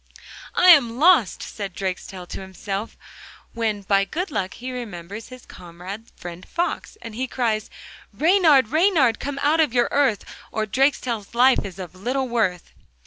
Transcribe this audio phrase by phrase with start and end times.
[0.55, 2.97] 'I am lost!' said Drakestail to himself,
[3.53, 7.69] when by good luck he remembers his comrade friend Fox, and he cries:
[8.11, 12.71] 'Reynard, Reynard, come out of your earth, Or Drakestail's life is of little worth.